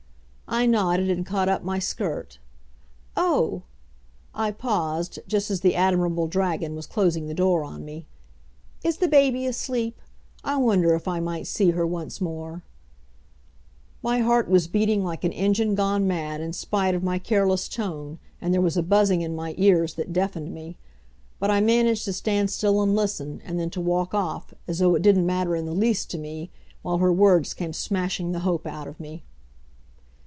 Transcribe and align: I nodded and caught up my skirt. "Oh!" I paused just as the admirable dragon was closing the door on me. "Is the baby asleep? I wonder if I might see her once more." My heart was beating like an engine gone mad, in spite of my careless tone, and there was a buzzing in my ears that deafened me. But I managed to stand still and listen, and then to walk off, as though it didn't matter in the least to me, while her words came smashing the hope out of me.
I 0.53 0.65
nodded 0.65 1.09
and 1.09 1.25
caught 1.25 1.47
up 1.47 1.63
my 1.63 1.79
skirt. 1.79 2.37
"Oh!" 3.15 3.61
I 4.35 4.51
paused 4.51 5.19
just 5.25 5.49
as 5.49 5.61
the 5.61 5.75
admirable 5.75 6.27
dragon 6.27 6.75
was 6.75 6.85
closing 6.87 7.27
the 7.27 7.33
door 7.33 7.63
on 7.63 7.85
me. 7.85 8.05
"Is 8.83 8.97
the 8.97 9.07
baby 9.07 9.45
asleep? 9.45 10.01
I 10.43 10.57
wonder 10.57 10.93
if 10.93 11.07
I 11.07 11.21
might 11.21 11.47
see 11.47 11.69
her 11.69 11.87
once 11.87 12.19
more." 12.19 12.63
My 14.03 14.19
heart 14.19 14.49
was 14.49 14.67
beating 14.67 15.05
like 15.05 15.23
an 15.23 15.31
engine 15.31 15.73
gone 15.73 16.05
mad, 16.05 16.41
in 16.41 16.51
spite 16.51 16.95
of 16.95 17.01
my 17.01 17.17
careless 17.17 17.69
tone, 17.69 18.19
and 18.41 18.53
there 18.53 18.59
was 18.59 18.75
a 18.75 18.83
buzzing 18.83 19.21
in 19.21 19.33
my 19.33 19.55
ears 19.57 19.93
that 19.93 20.11
deafened 20.11 20.53
me. 20.53 20.75
But 21.39 21.49
I 21.49 21.61
managed 21.61 22.03
to 22.05 22.13
stand 22.13 22.49
still 22.51 22.81
and 22.81 22.93
listen, 22.93 23.39
and 23.45 23.57
then 23.57 23.69
to 23.69 23.79
walk 23.79 24.13
off, 24.13 24.53
as 24.67 24.79
though 24.79 24.95
it 24.95 25.01
didn't 25.01 25.25
matter 25.25 25.55
in 25.55 25.63
the 25.65 25.71
least 25.71 26.11
to 26.11 26.17
me, 26.17 26.49
while 26.81 26.97
her 26.97 27.13
words 27.13 27.53
came 27.53 27.71
smashing 27.71 28.33
the 28.33 28.39
hope 28.39 28.67
out 28.67 28.89
of 28.89 28.99
me. 28.99 29.23